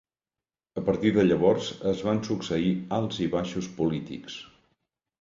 A 0.81 0.83
partir 0.87 1.11
de 1.17 1.25
llavors 1.27 1.69
es 1.93 2.03
van 2.09 2.23
succeir 2.31 2.75
alts 3.01 3.23
i 3.27 3.31
baixos 3.39 3.73
polítics. 3.81 4.43